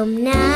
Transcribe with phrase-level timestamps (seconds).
[0.00, 0.49] จม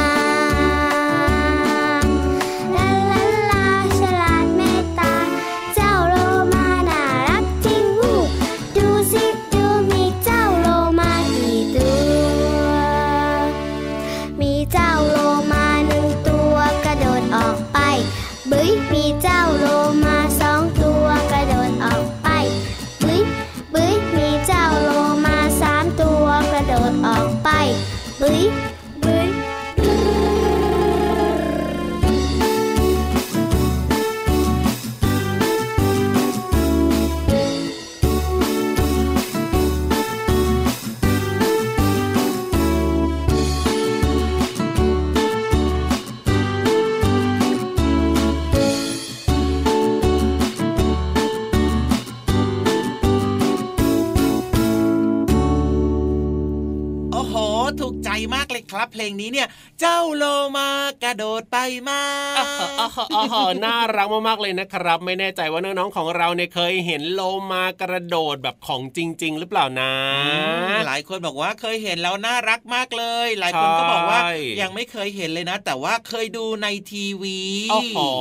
[58.73, 59.49] ครับ เพลงนี้เนี่ย
[59.81, 60.25] เจ้าโล
[60.59, 60.69] มา
[61.05, 61.57] กระโดดไป
[61.89, 62.03] มา
[63.15, 63.25] อ๋อ
[63.65, 67.21] น่ารักมากๆเลยนะครับ ไม่แน่ใจว่าน้องๆของเราเนี่ยเคยเห็นโล
[67.53, 69.93] มากระโดดแบบของจริง ๆ หรือเปล่านะ
[70.87, 74.21] หลายคนบอกว่าเคยเห็นแล้วน่ารักมากเลย หลายคนก็บอกว่า
[74.61, 77.39] ยังไม่เคยเห็นเลยนะ แต่ว่าเคยดูในทีวี
[77.99, 78.13] อ๋อ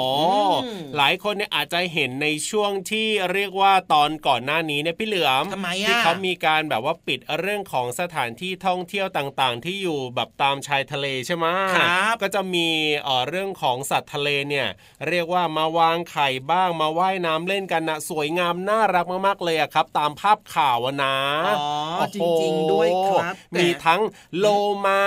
[0.98, 11.46] หลายคนเนี่ยอาจจะเห็นในช่วงที่เรียกว่าตอนก่อนหน้านี้เนี่ยพี่เหลือมทำไมอะที่เขามีการแบบว่าปิดเรื่องของสถานที่ท่องเที่ยวต่างๆ ที่อยู่แบบตามชายทะเลใช่ไหม
[11.76, 12.68] ครับก็จะมี
[13.04, 14.68] เอ่อเรื่องของสัตว์ทะเลเนี่ย
[15.08, 21.16] เรียกว่ามาวางไข่บ้างมาว่ายน้ำเล่นกันนะสวยงามน่ารักมากๆเลยอะครับ ตามภาพข่าวนะ
[21.58, 21.64] อ๋
[22.02, 24.02] อจริงๆด้วยครับมีทั้ง
[24.38, 24.48] โล
[24.86, 25.04] มา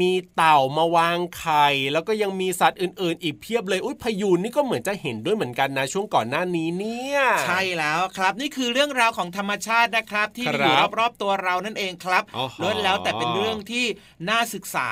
[0.00, 12.22] มีเต่ามาวางไข่ แล้วก็ยังมีสัตว์อื่น ๆ อีกเพียบเลยอุ้ยพยูนนี่ก็เหมือนจะเห็นด้วยเหมือนกันนะช่วงก่อนหน้านี้เนี่ยใช่แล้วครับนี่คือเรื่องราวของธรรมชาตินะครับ ที่อยู่รอบๆตัวเรานั่นเองครับ
[12.62, 13.86] ล้วนแล้วแต่เป็นเรื่องที่
[14.30, 14.90] น่าศึกษา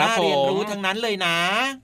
[0.00, 1.36] น่าเรียนรู้ทั้งนั้นเลยนะ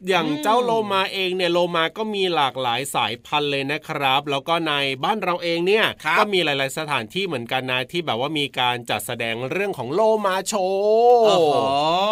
[0.09, 4.73] อย่างเจ้าโลมาเองเนี่ยโลมาก็มีหลากหลายสายพันธุ์เลยนะครับ แล้วก็ใน
[5.05, 5.85] บ้านเราเองเนี่ย
[6.19, 11.27] ก็มีหลาย ๆ สถานที่เหมือนกันนะที่แบบว่ามีการจัดแสดงเรื่องของโลมาโชว์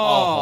[0.06, 0.38] โอ้โห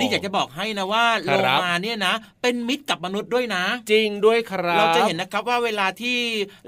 [0.00, 6.18] นี่อยากจะบอกให้นะว่าโลมาเนี่ยนะ เป็นมิตรกับมนุษย์ด้วยนะ จริงด้วยครับ เราจะเห็นนะครับว่าเวลาที่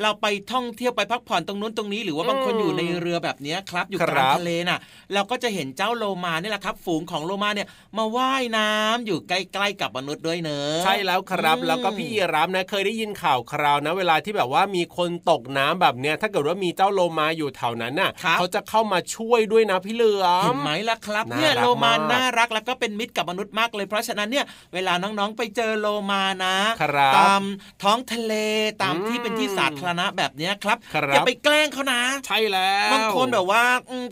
[0.02, 4.78] เราไปท่องเที่ยวไปพักผ่อนตรงนู้นตรงนี้ หรือว่าบางคนอยู่ในเรือแบบนี้ครับอยู่กลางทะเลน่ะ
[5.14, 24.44] เราก็จะเห็นเจ้าโลมานี่แหละครับ ฝูงของโลมาเนี่ยมาว่ายน้ำอยู่ใกล้ๆกับมนุษย์ด้วยเนอะใช่แล้วครับแล้วก็พี่ยีรับนะเคยได้ยินข่าวคราวนะ เวลาที่แบบว่ามีคนตกน้ำแบบเนี้ยถ้าเกิดว่ามีเจ้าโลมาอยู่แถวนั้นน่ะเขาจะเข้ามาช่วยด้วยนะพี่เหลือเห็นไหมล่ะครับเนี่ยโลมาน่ารักแล้วก็เป็นมิตรกับมนุษย์มากเลยเพราะฉะนั้นเนี่ย
[24.74, 26.56] เวลาน้องๆไปเจอโลมานะ
[27.18, 27.42] ตาม
[27.82, 28.34] ท้องทะเล
[28.82, 30.78] ตามที่เป็นที่สาธารณะแบบเนี้ยครับ
[31.14, 33.62] อย่าไปแกล้งเขานะ ใช่แล้วบางคนแบบว่า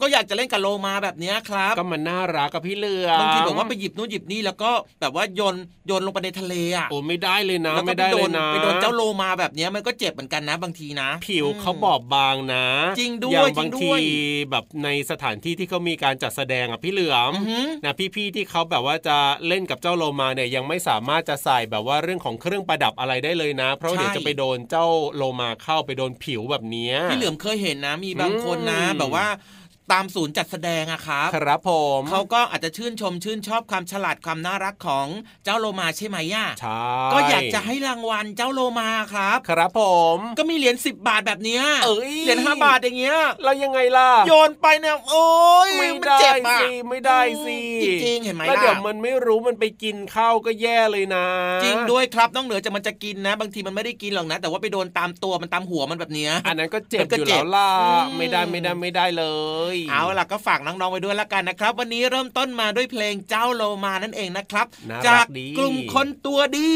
[0.02, 4.70] ก็อยากจะเล่นกับโลมาแบบเนี้ยครับ ก็มันน่ารักกับพี่เหลือบางทีบอกว่าไปหยิบนู่นหยิบนี่แล้วก็
[5.00, 5.56] แบบว่าโยน
[5.86, 12.66] โยนลงไปในทะเลอะโอ้ไม่ได้เลยนะไม่ได้เลยนะไปโดนเจ้าโลมาแบบนี้มันก็เจ็บเหมือนกันนะ บางทีนะ ผิวเขาบอบบางนะ
[12.98, 13.90] จริงด้วยบางที
[14.50, 17.32] แบบในสถานที่ที่เขามีการจัดแสดงอะพี่เหลือม
[17.84, 19.16] นะพี่ๆที่เขาแบบว่าจะ
[19.48, 29.26] เล่นกับเจ้าโลมาเนี่ยยังไม่สามารถจะใส่แบบว่าเรื่องของเครื่องประดับอะไรได้เลยนะ เพราะเดี๋ยวจะไปโดนเจ้าโลมาเข้าไปโดนผิวแบบนี้พี่เหลือมเคยเห็นนะ มีบางคนนะ แบบว่า
[29.92, 35.06] ตามศูนย์จัดแสดงอะครับครับผมเขาก็อาจจะชื่นชมชื่นชอบความฉลาดความน่ารักของ
[35.44, 36.82] เจ้าโลมาใช่ไหมย่ะใช่
[37.12, 39.82] ก็อยากจะให้รางวัลเจ้าโลมาครับ ครับผ
[40.16, 45.26] ม ก็มีเหรียญสิบบาทแบบเนี้ยเอ้ยเหรียญห้าบาทอย่างเงี้ยเรายังไงล่ะโยนไปเนี่ยโอ้
[45.68, 46.18] ยไม่ได้
[46.60, 47.58] สิไม่ได้สิ
[48.04, 51.26] จริงเห็นไหมล่ะแล้วเดี๋ยวมันไม่รู้มันไปกินข้าวก็แย่เลยนะ
[51.64, 57.68] จริงด้วยครับน้องเหนือจะมันจะกินนะ บางทีมันไม่ได้กินหรอกนะ แต่ว่าไปโดนตามตัวมันตามหัวมันแบบเนี้ยอันนั้นก็เจ็บอยู่แล้วล่ะ
[58.18, 59.24] ไม่ได้ไม่ได้ไม่ได้เล
[59.71, 66.72] ยเอาล่ะก็ฝากน้องๆไว้ด้วยละกันนะครับ วันนี้เริ่มต้นมาด้วยเพลงเจ้าโลมานั่นเองนะครับน่าจารักกดีกลุ่มคนตัวดี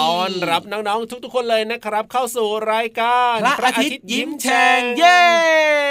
[0.00, 5.22] ตอนรับน้องๆทุกๆคนเลยนะครับ เข้าสู่รายการพระอาทิตย์ยิ้มแฉ่งเย้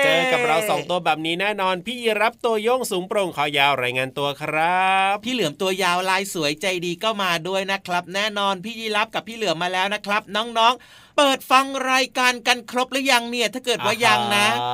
[0.03, 10.83] เจอกับเราสองตัวแบบนี้แน่นอน พี่ยีรับตัวโยงสูงโปร่งคอยาวรายงานตัวครับ พี่เหลือมตัวยาวลายสวยใจดีก็มาด้วยนะครับ แน่นอนพี่ยีรับกับพี่เหลือมมาแล้วนะครับ น้องๆ
[11.17, 14.71] เปิดฟังรายการกันครบหรือยังเนี่ย ถ้าเกิดว่ายังนะอ่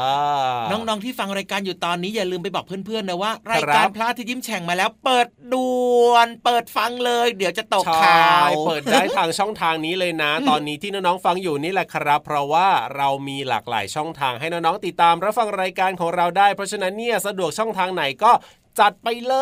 [0.55, 5.69] าน้องๆที่ฟังรายการอยู่ตอนนี้อย่าลืมไปบอกเพื่อนๆนะว่า รายการพระอาทิตย์ยิ้มแฉ่งมาแล้ว เปิดด่
[6.09, 18.31] วน เปิดฟังเลย เดี๋ยวจะตกข่าวใช่เปิดได้ทางช่องทางนี้เลยนะ ตอนนี้ที่น้องๆฟังอยู่นี่แหละครับ เพราะว่าเรามีหลากหลายช่องทางให้น้องๆติดตามรับฟังรายการของเราได้ เพราะฉะนั้นเนี่ยสะดวกช่องทางไหนก็
[18.79, 19.35] จัดไปเล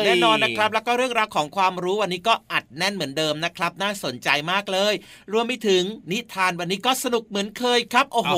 [0.00, 4.94] ย แน่นอนนะครับ แล้วก็เรื่องราวของความรู้วันนี้ก็อัดแน่นเหมือนเดิมนะครับ น่าสนใจมากเลย
[5.32, 5.82] รวมไปถึง
[6.12, 8.34] นิทานวันนี้ก็สนุกเหมือนเคยครับ โอ้โห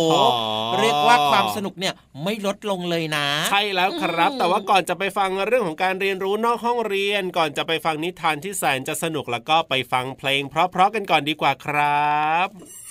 [0.79, 1.95] เรียกว่าความสนุกเนี่ย
[2.25, 12.19] ไม่ลดลงเลยนะ ใช่แล้วครับ แต่ว่าก่อนจะไปฟังเรื่องของการเรียนรู้นอกห้องเรียน ก่อนจะไปฟังนิทานที่แสนจะสนุกแล้วก็ไปฟังเพลง เพราะๆกันก่อนดีกว่าครั
[12.49, 12.88] บ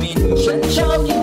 [0.00, 1.19] มีวิตามิ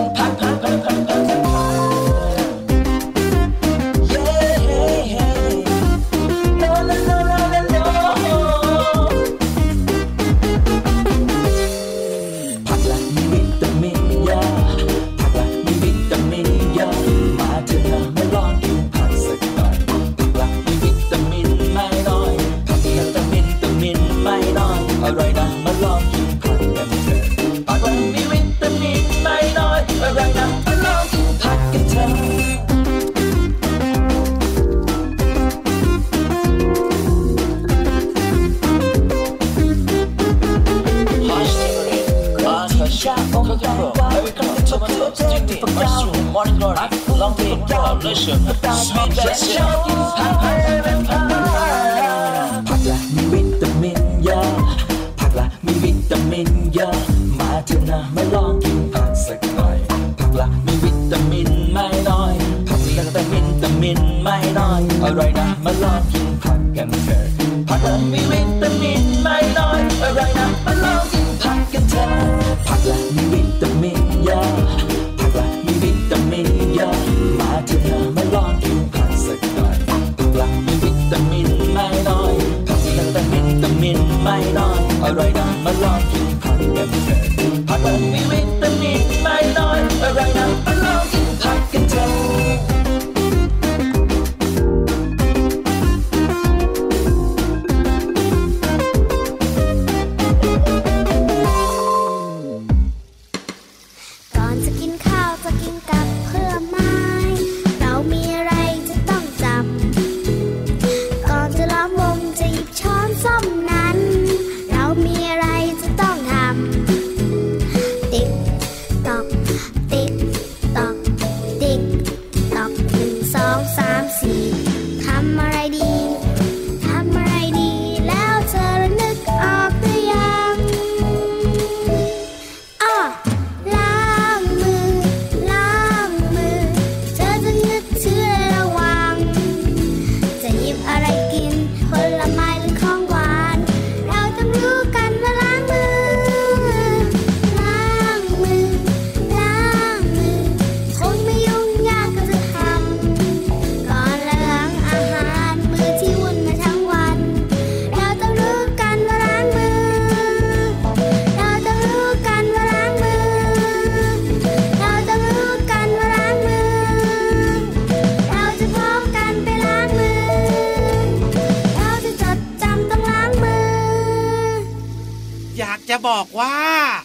[176.08, 176.56] บอกว่า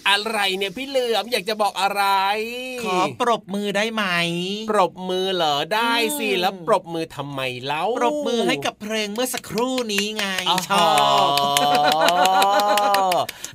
[0.09, 2.03] อะไรเนี่ยพี่เหลือมอยากจะบอกอะไร
[2.83, 4.03] ขอปรบมือได้ไหม
[4.71, 10.87] ปรบมือเหรอได้สิอืมแล้วปรบมือทำไมเล่าปรบมือให้กับเพลงเมื่อสักครู่นี้ไงอ๋อชอ
[11.27, 11.29] บ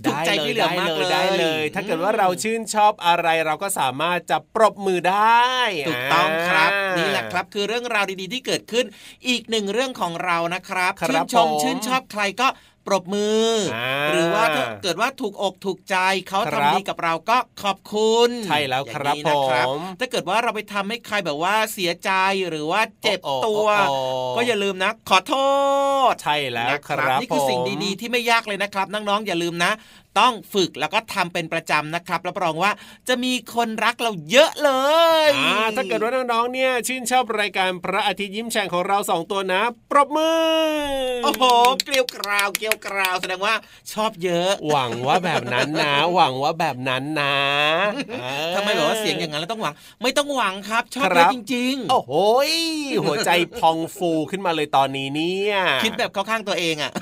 [0.04, 5.48] ถูกใจได้พี่เหลือมมากเลยได้เลย ถ้าเกิดว่าอืมเราชื่นชอบอะไรเราก็สามารถจะปรบมือได้
[5.88, 8.84] ถูกต้องครับอ่านี่แหละครับ คือเรื่องราวดีๆที่เกิดขึ้น
[9.28, 12.48] อีกหนึ่งเรื่องของเรานะครับครับชื่นชมผมชื่นชอบใครก็
[12.86, 13.78] ปรบมืออ
[14.12, 15.96] หรือว่าถ้าเกิดว่าถูกอกถูกใจ
[16.28, 19.30] เขาทำดีกับเราก็ขอบคุณ ใช่แล้วครับผ
[19.76, 22.10] มถ้าเกิดว่าเราไปทำให้ใครแบบว่าเสียใจ
[22.48, 23.66] หรือว่าเจ็บตัว
[24.36, 25.34] ก็อย่าลืมนะ ขอโท
[26.10, 29.72] ษ ใช่แล้วครับนี่คือสิ่งดีๆ ที่ไม่ยากเลยนะครับน้องๆอย่าลืมนะ
[30.18, 32.70] ต้องฝึกแล้วก็ทำเป็นประจำนะครับรับรองว่า
[33.08, 34.70] จะมีคนรักเราเยอะเล
[35.26, 35.30] ย
[35.76, 40.42] ถ้าเกิดว่าน้องๆเนี่ยชื่นชอบรายการพระอาทิตย์ยิ้มแฉ่งของเราสองตัวนะ ปรบมือ
[41.24, 41.44] โอ้โห
[41.84, 43.54] เกลียวกราวเกลียวกราวแสดงว่า
[43.92, 47.36] ชอบเยอะ หวังว่าแบบนั้นนะ หวังว่าแบบนั้นนะ
[48.54, 52.12] ทำไมบอกว่าเสียงอย่างนั้นแล้วต้องหวัง ไม่ต้องหวังครับ ชอบเยอะจริง ๆ โอ้โห
[53.04, 56.92] หัวใจพองฟูขึ้นมาเลยตอนนี้เนี่ย คิดแบบเข้าข้างตัวเองอะ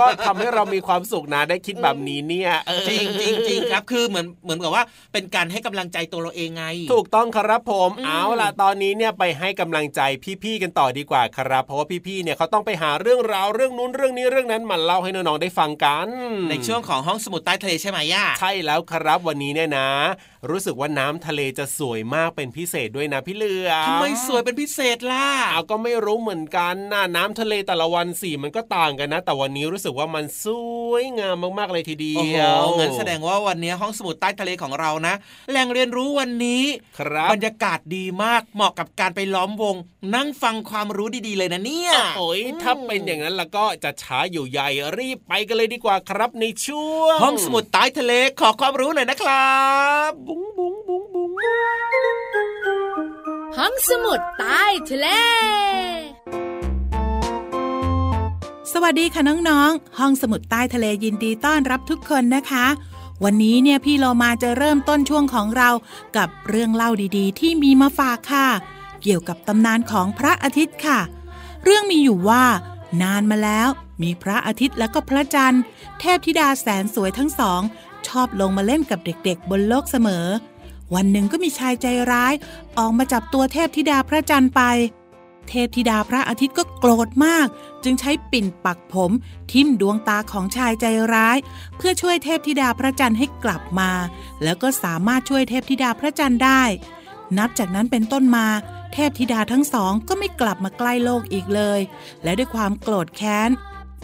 [0.00, 2.50] ก็ทำให้เรามีความสุขนะได้คิดแบบนี้เนี่ย
[2.88, 10.00] จริงจริงจริงครับ คือเหมือนเหมือนกับว่าเป็นการให้กำลังใจตัวเราเองไง ถูกต้องครับผมเอาล่ะตอนนี้เนี่ยไปให้กำลังใจ
[10.42, 16.06] พี่ๆกันต่อดีกว่าครับ เพราะว่าพี่ๆเนี่ยเขาต้องไปหาเรื่องราวเรื่องนู้นเรื่องนี้เรื่องนั้นมาเล่าให้น้องๆได้ฟังกัน
[16.50, 19.88] ในช่วงของห้องสมุดใต้ทะเลใช่ไหมย่าใช่แล้วครับวันนี้เนี่ยนะ
[20.50, 30.46] รู้สึกว่าน้ำทะเลจะสวยมากเป็นพิเศษด้วยนะพี่เลือทำไมสวยเป็นพิเศษล่ะเอาก็ไม่รู้เหมือนกันนะน้ำทะเลแต่ละวันสีมันก็ต่างกันนะ แต่วันนี้รู้สึกว่ามันส
[30.90, 35.14] วยงามมากๆเลยทีเดียวงั้นแสดงว่าวันนี้ห้องสมุดใต้ทะเลของเรานะ
[35.50, 36.64] แหล่งเรียนรู้วันนี้
[36.98, 39.76] ครับบรรยากาศดีมากเหมาะกับการไปล้อมวง
[40.14, 49.58] นั่งฟังความรู้ดีๆเลยนะเนี่ยโอ้ยถ้าเป็นอย่างนั้นแล้วก็จะช้าอยู่ใหญ่รีบไปกันเลยดีกว่าครับในช่วงห้องสมุดใต้ทะเลขอความรู้หน่อยนะครั
[50.10, 51.30] บบุ้งบุ้งบุ้งบุ้ง
[53.56, 55.08] ห้องสมุดใต้ทะเล
[58.72, 62.66] สวัสดีค่ะน้องๆ ห้องสมุดใต้ทะเลยินดีต้อนรับทุกคนนะคะ
[63.24, 65.70] วันนี้เนี่ยพี่เรามาจะเริ่มต้นช่วงของเรา
[66.16, 68.48] กับเรื่องเล่าดีๆ ที่มีมาฝากค่ะ
[69.02, 71.00] เกี่ยวกับตำนานของพระอาทิตย์ค่ะ
[71.64, 72.44] เรื่องมีอยู่ว่า
[73.02, 73.68] นานมาแล้ว
[74.02, 75.62] มีพระอาทิตย์และก็พระจันทร์
[76.00, 77.60] เทพธิดาแสนสวยทั้งสอง
[78.08, 80.26] ชอบลงมาเล่นกับเด็กๆ บนโลกเสมอ
[80.94, 82.34] วันหนึ่งก็มีชายใจร้าย
[82.78, 84.62] ออกมาจับตัวเทพธิดาพระจันทร์ไป
[85.48, 87.46] เทพธิดาพระอาทิตย์ก็โกรธมาก
[87.84, 89.10] จึงใช้ปิ่นปักผม
[89.52, 91.38] ทิ่มดวงตาของชายใจร้าย
[91.76, 93.90] เพื่อช่วยเทพธิดาพระจันทร์ให้กลับมา
[94.42, 96.62] แล้วก็สามารถช่วยเทพธิดาพระจันทร์ได้
[97.38, 98.46] นับจากนั้นเป็นต้นมา
[98.92, 101.80] เทพธิดาทั้งสองก็ไม่กลับมาใกล้โลกอีกเลย
[102.22, 103.50] และด้วยความโกรธแค้น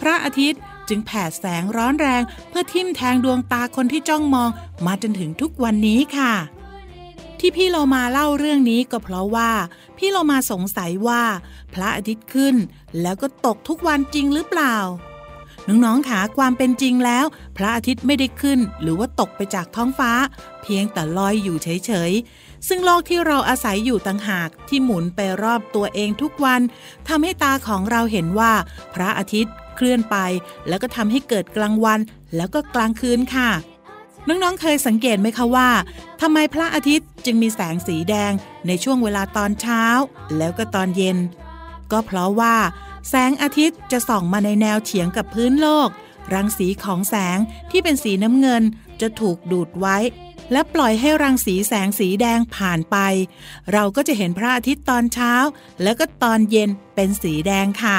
[0.01, 4.51] พระอาทิตย์ จึงแผดแสงร้อนแรง เพื่อทิ่มแทงดวงตาคนที่จ้องมอง
[4.87, 6.35] มาจนถึงทุกวันนี้ค่ะ
[7.39, 9.51] ที่พี่เรามาเล่าเรื่องนี้ก็เพราะว่า
[9.97, 11.23] พี่เรามาสงสัยว่า
[11.75, 12.55] พระอาทิตย์ขึ้น
[13.01, 14.77] แล้วก็ตกทุกวันจริงหรือเปล่า
[15.69, 17.25] น้องๆขาความเป็นจริงแล้ว
[17.57, 20.13] พระอาทิตย์ไม่ได้ขึ้น หรือว่าตกไปจากท้องฟ้า
[20.63, 26.61] เพียงแต่ลอยอยู่เฉยๆ ซึ่งโลกที่เราอาศัยอยู่ต่างหากที่หมุนไปรอบตัวเองทุกวัน
[27.09, 28.53] ทำให้ตาของเราเห็นว่า
[28.95, 30.17] พระอาทิตย์ เคลื่อนไป
[30.69, 32.01] แล้วก็ทำให้เกิดกลางวัน
[32.37, 33.51] แล้วก็กลางคืนค่ะ
[34.29, 35.71] น้องๆเคยสังเกตไหมคะว่า
[36.21, 38.33] ทำไมพระอาทิตย์จึงมีแสงสีแดง
[38.67, 39.85] ในช่วงเวลาตอนเช้า
[40.37, 41.19] แล้วก็ตอนเย็น
[41.93, 42.57] ก็เพราะว่า
[43.09, 45.89] แสงอาทิตย์จะส่องมาในแนวเฉียงกับพื้นโลก
[46.35, 47.39] รังสีของแสง
[47.71, 48.63] ที่เป็นสีน้ำเงิน
[49.01, 49.97] จะถูกดูดไว้
[50.53, 52.97] และปล่อยให้รังสีแสงสีแดงผ่านไป
[53.73, 55.33] เราก็จะเห็นพระอาทิตย์ตอนเช้า
[55.83, 57.99] แล้วก็ตอนเย็นเป็นสีแดงค่ะ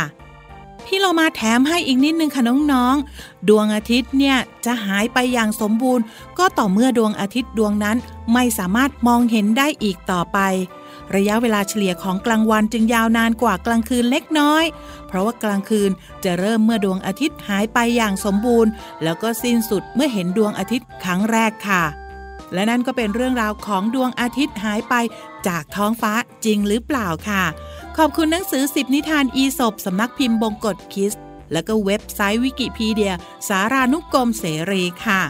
[0.85, 6.03] พี่เรามาแถมให้อีกนิดนึงค่ะน้องๆ ดวงอาทิตย์เนี่ยจะหายไปอย่างสมบูรณ์
[6.37, 7.97] ก็ต่อเมื่อดวงอาทิตย์ดวงนั้น
[8.33, 10.39] ไม่สามารถมองเห็นได้อีกต่อไป
[11.15, 14.63] ระยะเวลาเฉลี่ยของกลางวันจึงยาวนานกว่ากลางคืนเล็กน้อย
[15.07, 15.91] เพราะว่ากลางคืน
[16.23, 18.71] จะเริ่มเมื่อดวงอาทิตย์หายไปอย่างสมบูรณ์
[19.03, 21.83] แล้วก็สิ้นสุดเมื่อเห็นดวงอาทิตย์ครั้งแรกค่ะ
[22.53, 24.95] และนั่นก็เป็นเรื่องราวของดวงอาทิตย์หายไป
[25.47, 26.13] จากท้องฟ้า
[26.45, 27.43] จริงหรือเปล่าค่ะ
[27.97, 31.13] ขอบคุณหนังสือสิบนิทานอีสบสำนักพิมพ์บงกฎคิส
[31.53, 33.13] และก็เว็บไซต์วิกิพีเดีย
[33.47, 35.21] สารานุกรมเสรีค่ะ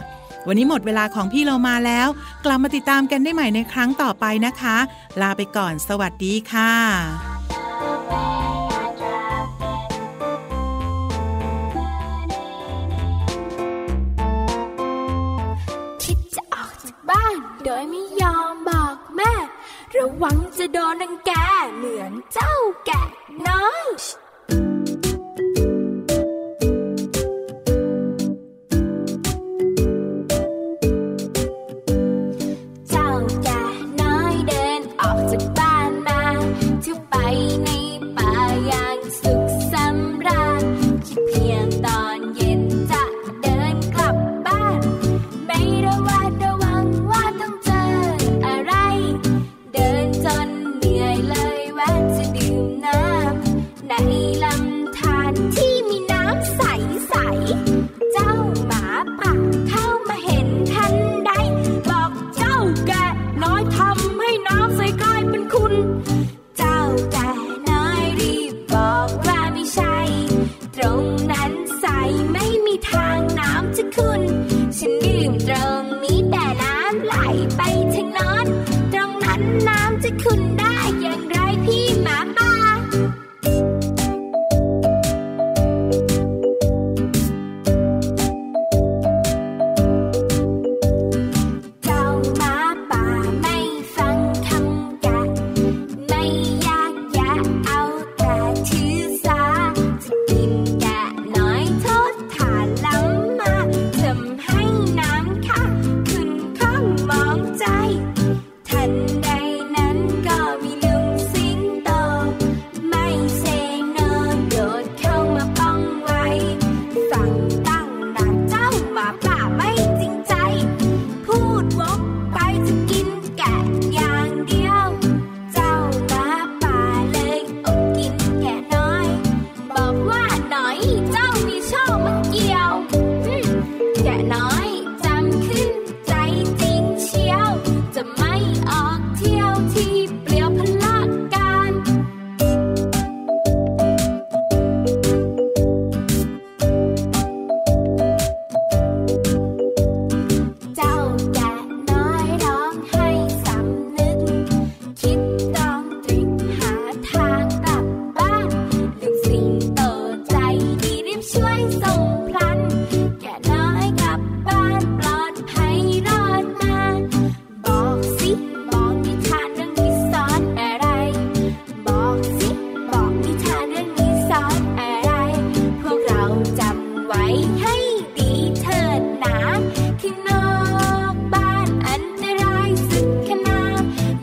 [0.46, 2.08] วันนี้หมดเวลาของพี่เรามาแล้ว
[2.44, 4.76] กลับมาติดตามกันได้ใหม่ในครั้งต่อไปนะคะ
[5.20, 7.31] ลาไปก่อนสวัสดีค่ะ
[19.96, 21.32] ระวังจะโดนรังแก
[21.76, 22.54] เหมือนเจ้า
[22.86, 23.02] แกะ
[23.48, 23.86] น้อย
[79.42, 79.81] night.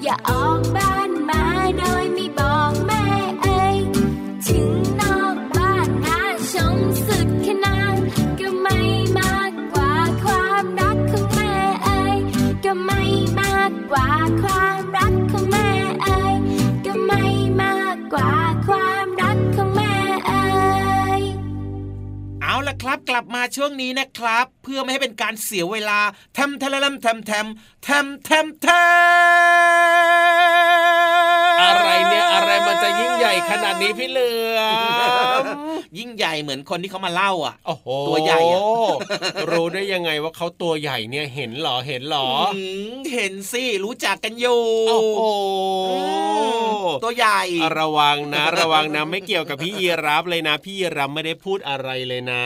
[0.10, 0.88] อย่าออกมา
[22.82, 26.00] ครับกลับมาช่วงนี้นะครับ เพื่อไม่ให้เป็นการเสียเวลา
[26.34, 27.48] แทมแทมแทมแทม
[27.84, 28.68] แทมแทมแท
[30.04, 30.08] ม
[31.62, 34.60] อะไรเนี่ยอะไรมันจะยิ่งใหญ่ขนาดนี้พี่เหลือ
[35.97, 38.39] ยิ่งใหญ่เหมือนคนที่เขามาเล่าอะโอ้โหตัวใหญ่
[39.52, 42.28] รู้ได้ยังไงว่าเขาตัวใหญ่เนี่ยเห็นหรอเห็นหรอ
[43.13, 45.21] เห็นสิรู้จักกันอยู่โอ้โห
[47.04, 47.41] ตัวใหญ่
[47.80, 52.43] ระวังนะ ระวังนะไม่เกี่ยวกับพี่ยีรับเลยนะ พี่ยีรับไม่ได้พูดอะไรเลยนะ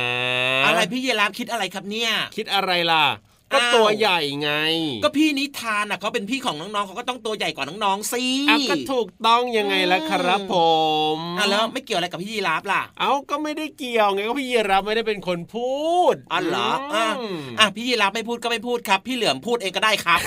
[0.66, 3.06] อะไรพี่ยีรับคิดอะไรครับเนี่ย คิดอะไรล่ะ
[3.54, 4.52] ก็ตัวใหญ่ไง
[5.04, 10.56] ก็พี่นิทานอะเขาเป็นพี่ของน้องๆเขาก็ต้องตัวใหญ่กว่าน้องๆสิอะก็ถูกต้องยังไงล่ะครับผ
[11.16, 15.74] มอะแล้วไม่เกี่ยวอะไรกับพี่ยีราฟล่ะ เอ้าก็ไม่ได้เกี่ยวไงก็พี่ยีราฟไม่ได้เป็นคนพู
[16.14, 17.08] ดอ๋อเหรออะ
[17.60, 20.20] อะพี่ยีราฟไม่พูดก็ไม่พูดครับ พี่เหลือมพูดเองก็ได้ครับ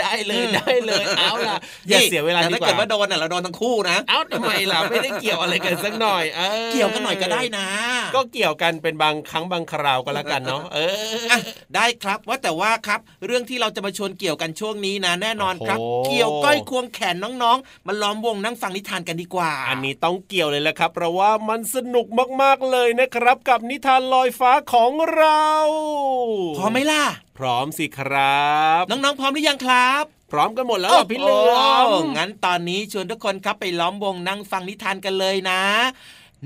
[0.00, 1.56] ได้เลยได้เลยเอาล่ะ
[1.88, 6.24] อย่าเสียเวลาดีกว่าถ้าเกิดว่าโดนอะเราโดนทั้งคู่นะเอ้าทำไมล่ะไม่ได้เกี่ยวอะไรกันสักหน่อย
[6.72, 7.68] เกี่ยวกันหน่อยก็ได้นะ
[8.14, 10.78] ก็เกี่ยวกันเป็นบางครั้งบางคราวก็แล้วกันเนาะเอ
[11.17, 11.17] อ
[11.74, 22.06] ได้ครับว่าแต่ว่าครับ เรื่องที่เราจะมาชวนเกี่ยวกันช่วงนี้นะ แน่นอนครับ เกี่ยวก้อยควงแขนน้องๆมาล้อมวงนั่งฟังนิทานกันดีกว่า อันนี้ต้องเกี่ยวเลยแหละครับ เพราะว่ามันสนุก
[22.42, 25.46] มากๆเลยนะครับ กับนิทานลอยฟ้าของเรา
[26.58, 27.04] พร้อมไหมล่ะ
[27.38, 28.48] พร้อมสิครั
[28.80, 35.62] บ น้องๆ พร้อมหรือยังครับพร้อมกันหมดแล้วพี่เหลือมงั้นตอนนี้ชวนทุกคนครับไปล้อมวงนั่งฟังนิทานกันเลยนะ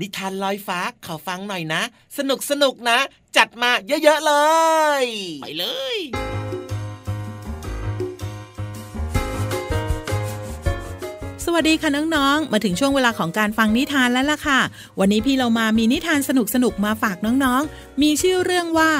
[0.01, 1.81] นิทานลอยฟ้าขอฟังหน่อยนะ
[2.17, 2.97] สนุกสนุกนะ
[3.37, 4.33] จัดมาเยอะ ๆ เล
[5.01, 5.03] ย
[5.41, 5.97] ไปเลย
[11.45, 14.59] สวัสดีค่ะน้องๆ มาถึงช่วงเวลาของการฟังนิทานแล้วล่ะค่ะ
[14.99, 16.31] วันนี้พี่เรามามีนิทานส
[16.63, 18.91] นุกๆมาฝากน้องๆ มีชื่อเรื่องว่า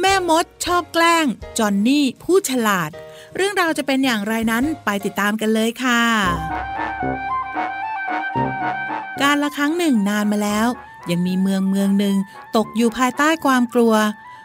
[0.00, 1.26] แม่มดชอบแกล้ง
[1.58, 2.90] จอนนี่ผู้ฉลาด
[3.36, 6.02] เรื่องราวจะเป็นอย่างไรนั้นไปติดตามกันเลยค่ะ
[9.22, 10.68] การละครั้งหนึ่งนานมาแล้ว
[11.10, 12.16] ยังมีเมืองเมืองหนึ่ง
[12.56, 13.94] ตกอยู่ภายใต้ความกลัว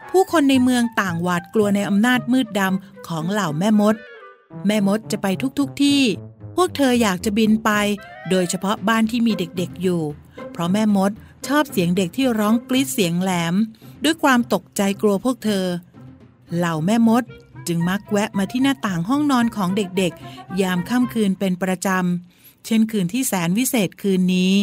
[0.09, 3.95] ผู้คนในเมืองต่างหวาดกลัวในอำนาจมืดดำของเหล่าแม่มด
[4.67, 5.27] แม่มดจะไป
[5.59, 6.01] ทุกๆทที่
[6.55, 7.71] พวกเธออยากจะบินไป
[8.29, 10.01] โดยเฉพาะบ้านที่มีเด็กๆอยู่
[10.51, 11.11] เพราะแม่มด
[11.47, 13.55] ชอบเสียงเด็กที่ร้องกรี๊ดเสียงแหลม
[14.03, 15.65] ด้วยความตกใจกลัวพวกเธอ
[16.55, 17.23] เหล่าแม่มด
[17.67, 22.26] จึงมักแวะมาที่หน้าต่างห้องนอนของเด็กๆ ยามค่ำคืนเป็นประจำ
[22.67, 24.55] เช่นคืนที่แสนวิเศษคืนนี้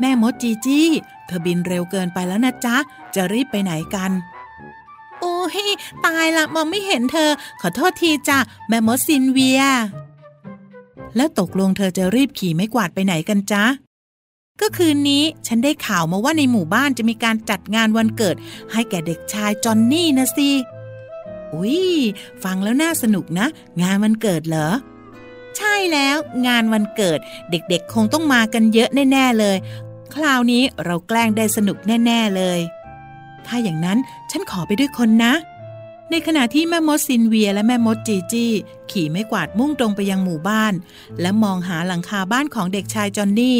[0.00, 0.88] แม่มดจีจี้
[1.26, 2.76] เธอบินเร็วเกินไปแล้วนะจ๊ะ
[3.14, 4.10] จะรีบไปไหนกัน
[5.20, 5.68] โอ้ย
[6.06, 7.30] ตายละมองไม่เห็นเธอ
[7.60, 9.62] ขอโทษทีจ้ะแม่มดซินเวีย
[11.16, 13.64] แล้วตกลงเธอจะรีบขี่ไม่กวาดไปไหนกันจ๊ะ
[14.60, 18.36] ก็คืนนี้ฉันได้ข่าวมาว่าในหมู่บ้านจะมีการจัดงานวันเกิด
[18.72, 20.50] ให้แก่เด็กชายจอนนี่นะสิ
[21.54, 21.80] อุ้ย
[22.44, 23.46] ฟังแล้วน่าสนุกนะ
[23.82, 24.68] งานวันเกิดเหรอ
[25.58, 26.16] ใช่แล้ว
[26.46, 27.18] งานวันเกิด
[27.50, 29.56] เด็กๆ คงต้องมากันเยอะแน่ๆเลย
[30.14, 32.60] คราวนี้เราแกล้งได้สนุกแน่ ๆเลย
[33.46, 33.98] ถ้าอย่างนั้น
[34.30, 35.34] ฉันขอไปด้วยคนนะ
[36.10, 38.52] ในขณะที่แม่มดซินเวียและแม่มดจีจี้
[38.90, 40.74] ขี่ไม่กวาดมุ่งตรงไปยังหมู่บ้าน
[41.20, 43.58] และมองหาหลังคาบ้านของเด็กชายจอนนี่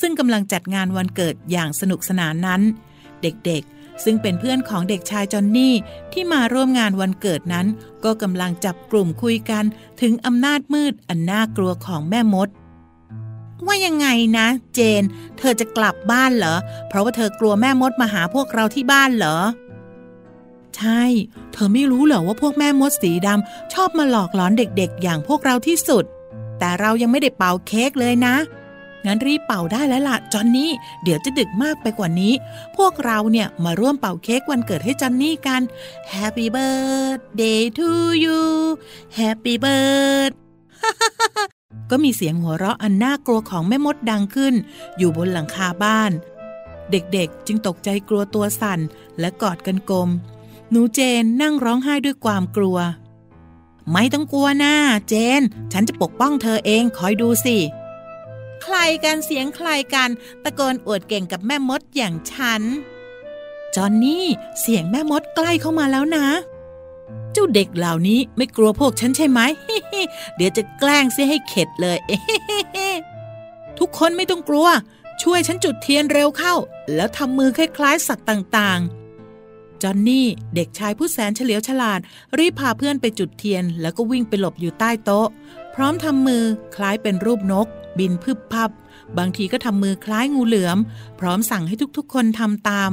[0.00, 2.62] ซึ่งกำลังจัดงานวันเกิดอย่างสนุกสนานนั้น
[3.22, 5.74] เด็กๆ ซึ่งเป็นเพื่อนของเด็กชายจอนนี่
[6.12, 7.66] ที่มาร่วมงานวันเกิดนั้น
[8.04, 9.64] ก็กำลังจับกลุ่มคุยกัน
[10.00, 12.48] ถึงอำนาจมืดอันน่ากลัวของแม่มด
[13.66, 14.08] ว่ายังไง
[14.38, 15.02] นะ เจน
[15.38, 16.56] เธอจะกลับบ้านเหรอ
[16.88, 19.36] เพราะว่าเธอกลัวแม่มดมาหาพวกเราที่บ้านเหรอ
[20.76, 21.02] ใช่
[21.52, 26.04] เธอไม่รู้เหรอว่าพวกแม่มดสีดำชอบมาหลอกหลอนเด็กๆ อย่างพวกเราที่สุด
[26.58, 28.34] แต่เรายังไม่ได้เป่าเค้กเลยนะ
[29.06, 30.70] งั้นรีบเป่าได้แล้วล่ะจอนนี่
[31.02, 32.32] เดี๋ยวจะดึกมากไปกว่านี้
[32.76, 35.62] พวกเราเนี่ยมาร่วมเป่าเค้กวันเกิดให้จอนนี่กัน
[36.14, 37.88] Happy birthday to
[38.24, 38.40] you
[39.18, 40.48] Happy birthday
[41.90, 44.54] ก็มีเสียงหัวเราะอันน่ากลัวของแม่มดดังขึ้น
[44.98, 46.10] อยู่บนหลังคาบ้าน
[46.90, 48.80] เด็กๆจึงตกใจกลัวตัวสั่น
[49.20, 50.08] และกอดกันกลม
[50.70, 52.78] หนูเจนนั่งร้องไห้ด้วยความกลัว
[53.92, 54.74] ไม่ต้องกลัวนะ
[55.08, 57.56] เจน ฉันจะปกป้องเธอเองคอยดูสิ
[58.62, 60.10] ใครกันเสียงใครกัน
[60.44, 62.62] ตะโกนอวดเก่งกับแม่มดอย่างฉัน
[63.74, 64.24] จอนนี่
[64.60, 66.26] เสียงแม่มดใกล้เข้ามาแล้วนะ
[67.32, 69.40] เจ้าเด็กเหล่านี้ไม่กลัวพวกฉันใช่ไหม
[70.36, 71.98] เดี๋ยวจะแกล้งเสียให้เข็ดเลย
[73.78, 74.68] ทุกคนไม่ต้องกลัว
[75.22, 76.54] ช่วยฉันจุดเทียนเร็วเข้า
[76.94, 82.00] แล้วทำมือคล้ายๆสัตว์ต่างๆจอนนี่เด็กชายผู้แสนเฉลียวฉลาด
[82.38, 85.28] รีบพาเพื่อนไปจุดเทียน แล้วก็วิ่งไปหลบอยู่ใต้โต๊ะ
[85.74, 86.44] พร้อมทำมือ
[86.76, 87.66] คล้ายเป็นรูปนก
[87.98, 88.70] บินพึบพับ
[89.18, 90.78] บางทีก็ทำมือคล้ายงูเหลือม
[91.20, 92.90] พร้อมสั่งให้ทุกๆ คนทำตาม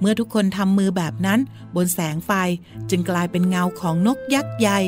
[0.00, 1.40] เมื่อทุกคนทำมือแบบนั้น
[1.76, 2.30] บนแสงไฟ
[2.90, 4.78] จึงกลายเป็นเงาของนกยักษ์ใหญ่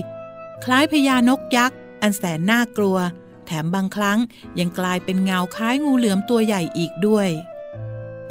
[0.65, 2.99] คล้ายพญานกยักษ์ อันแสนน่ากลัว
[3.47, 4.19] แถมบางครั้ง
[4.59, 7.29] ยังกลายเป็นเงาคล้ายงูเหลือมตัวใหญ่อีกด้วย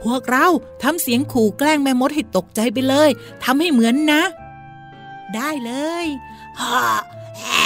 [0.02, 0.48] พวกเรา
[0.84, 3.10] ทำเสียงขู่แกล้งแม่มดให้ตกใจไปเลย
[3.44, 4.22] ทำให้เหมือนนะ
[5.36, 5.72] ได้เล
[6.04, 6.06] ย
[6.60, 6.84] ฮ่า
[7.40, 7.64] แฮ่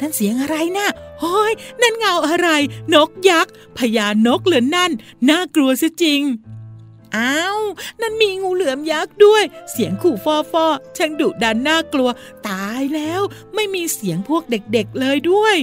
[0.00, 0.88] นั่นเสียงอะไรนะ่ะ
[1.20, 1.52] โอ้ย
[1.82, 2.48] นั่นเงาอะไร
[2.94, 4.92] นกยักษ์พญานกเหลือนั่น
[5.28, 6.22] น่ากลัวซะจริง
[7.16, 7.60] อ้าว
[8.00, 12.10] นั่นมีงูเหลือมยักษ์ด้วย เสียงขู่ฟอฟอช่างดุดันน่ากลัว
[12.48, 13.20] ตายแล้ว
[13.54, 15.56] ไม่มีเสียงพวกเด็กๆเลยด้วย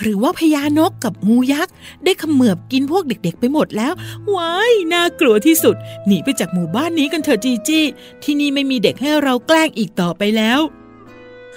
[0.00, 1.72] หรือว่าพญานกกับงูยักษ์
[2.04, 3.92] ได้ขมือบกินพวกเด็กๆ ไปหมดแล้ว
[4.34, 5.76] ว้าย น่ากลัวที่สุด
[6.06, 7.84] หนีไปจากหมู่บ้านนี้กันเถอะจีจี้
[8.22, 10.60] ที่นี่ไม่มีเด็กให้เราแกล้งอีกต่อไปแล้ว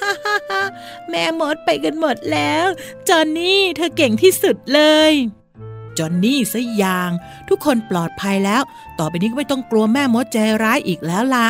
[0.02, 0.64] ฮ่าฮ่าฮ่า
[1.10, 2.68] แม่มดไปกันหมดแล้ว
[3.10, 4.82] จอนนี่เธอเก่งที่สุดเล
[5.12, 5.14] ย
[5.98, 7.10] จอนนี่ซะอย่าง
[7.50, 8.62] ทุกคนปลอดภัยแล้ว
[9.00, 11.48] ต่อไปนี้ก็ไม่ต้องกลัวแม่มดใจร้ายอีกแล้วละ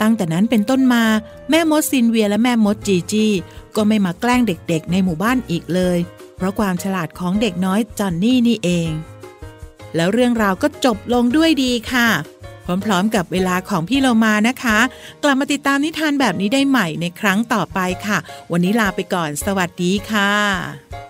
[0.00, 1.04] ตั้งแต่นั้นเป็นต้นมา
[1.50, 3.26] แม่มดซินเวียและแม่มดจีจี
[3.76, 5.98] ก็ไม่มาแกล้งเด็กๆ ในหมู่บ้านอีกเลย
[6.36, 8.90] เพราะความฉลาดของเด็กน้อยจอนนี่นี่เอง
[9.96, 12.08] แล้วเรื่องราวก็จบลงด้วยดีค่ะ
[12.84, 14.78] พร้อมๆ กับเวลาของพี่เรามานะคะ
[15.22, 18.18] กลับมาติดตามนิทานแบบนี้ได้ใหม่ในครั้งต่อไปค่ะ
[18.52, 21.09] วันนี้ลาไปก่อน สวัสดีค่ะ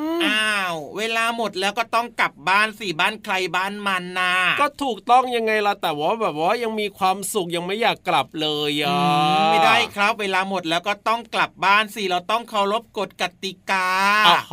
[1.37, 8.95] หมดแล้วก็ต้องกลับบ้านสิบ้านใครบ้านมันนะก็ถูกต้องยังไงล่ะแต่ว่าแบบว่ายังมีความสุขยังไม่อยากกลับเลยอะ
[9.51, 13.87] ไม่ได้ครับเวลาหมดแล้วก็ต้องกลับบ้านสิเราต้องเคารพกฎกติกา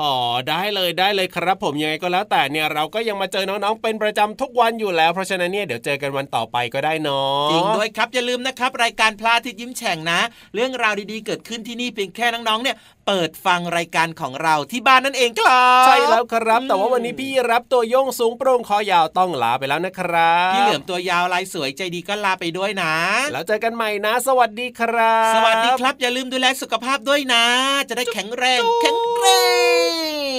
[0.01, 0.15] อ๋อ
[0.49, 10.21] ได้เลยได้เลยครับ ผมยังไงก็แล้วแต่เนี่ยเราก็ยังมาเจอน้องๆเป็นประจำทุกวันอยู่แล้ว เพราะฉะนั้นเนี่ยเดี๋ยวเจอกันวันต่อไปก็ได้เนาะจริงด้วยครับอย่าลืมนะครับ รายการพลาทิตยิ้มแฉ่งนะ
[10.55, 22.95] เรื่องราวดีๆเกิดขึ้นที่นี่เพียงแค่น้องๆเนี่ยเปิดฟังรายการของเราที่บ้านนั่นเองครับใช่แล้วครับแต่ว่าวันนี้พี่รับตัวโยงสูงโปร่งคอยาวต้องลาไปแล้วนะครับพี่เหลือมตัวยาวลายสวยใจดีก็ลาไปด้วยนะ
[23.33, 27.45] แล้วเจอกันใหม่นะ สวัสดีครับ สวัสดีครับ อย่าลืมดูแลสุขภาพด้วยนะ
[27.89, 29.27] จะได้แข็งแรงแข็งแร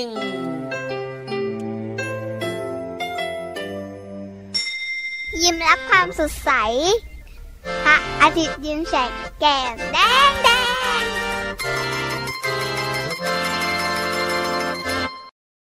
[0.01, 0.03] ง
[5.41, 6.51] ยิ้มรับความสดใส
[7.83, 9.97] พระอาทิตย์ยิ้มแฉกแก้มแด
[10.29, 10.49] งแด
[11.01, 11.03] ง